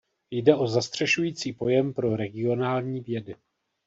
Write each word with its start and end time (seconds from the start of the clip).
Jde 0.31 0.55
o 0.55 0.67
zastřešující 0.67 1.53
pojem 1.53 1.93
pro 1.93 2.15
regionální 2.15 3.01
vědy. 3.01 3.35